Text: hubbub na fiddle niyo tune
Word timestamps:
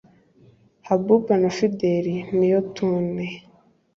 hubbub 0.87 1.23
na 1.41 1.49
fiddle 1.57 2.13
niyo 2.37 2.59
tune 2.75 3.27